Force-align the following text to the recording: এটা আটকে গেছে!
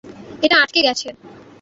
এটা 0.43 0.55
আটকে 0.63 0.79
গেছে! 0.87 1.07